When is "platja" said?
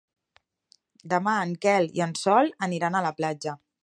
3.21-3.55